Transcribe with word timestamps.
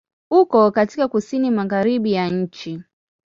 Uko 0.31 0.71
katika 0.71 1.07
Kusini 1.07 1.51
Magharibi 1.51 2.13
ya 2.13 2.29
nchi. 2.29 2.81